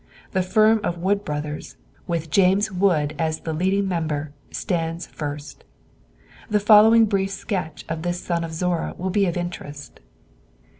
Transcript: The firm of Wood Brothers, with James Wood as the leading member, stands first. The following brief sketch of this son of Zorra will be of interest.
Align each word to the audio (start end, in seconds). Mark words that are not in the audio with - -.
The 0.31 0.41
firm 0.41 0.81
of 0.83 0.97
Wood 0.97 1.23
Brothers, 1.23 1.77
with 2.07 2.31
James 2.31 2.71
Wood 2.71 3.13
as 3.19 3.41
the 3.41 3.53
leading 3.53 3.87
member, 3.87 4.33
stands 4.49 5.05
first. 5.05 5.63
The 6.49 6.59
following 6.59 7.05
brief 7.05 7.29
sketch 7.29 7.85
of 7.87 8.01
this 8.01 8.19
son 8.19 8.43
of 8.43 8.51
Zorra 8.51 8.95
will 8.97 9.11
be 9.11 9.27
of 9.27 9.37
interest. 9.37 9.99